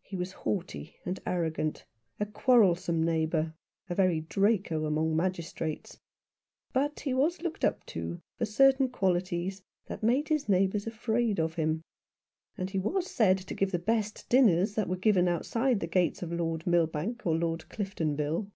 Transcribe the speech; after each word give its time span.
He 0.00 0.16
was 0.16 0.32
haughty 0.32 0.96
and 1.04 1.20
arrogant, 1.26 1.84
a 2.18 2.24
quarrelsome 2.24 3.02
neighbour, 3.04 3.52
a 3.90 3.94
very 3.94 4.20
Draco 4.22 4.86
among 4.86 5.14
magistrates; 5.14 6.00
but 6.72 7.00
he 7.00 7.12
was 7.12 7.42
looked 7.42 7.62
up 7.62 7.84
to 7.84 8.22
for 8.38 8.46
certain 8.46 8.88
qualities 8.88 9.62
that 9.84 10.02
made 10.02 10.28
his 10.30 10.48
neighbours 10.48 10.86
afraid 10.86 11.38
of 11.38 11.56
him; 11.56 11.82
and 12.56 12.70
he 12.70 12.78
was 12.78 13.10
said 13.10 13.36
to 13.36 13.52
give 13.54 13.70
the 13.70 13.78
best 13.78 14.26
dinners 14.30 14.76
that 14.76 14.88
were 14.88 14.96
given 14.96 15.28
outside 15.28 15.80
the 15.80 15.86
gates 15.86 16.22
of 16.22 16.32
Lord 16.32 16.66
Milbank 16.66 17.26
or 17.26 17.36
Lord 17.36 17.66
Cliftonville. 17.68 18.48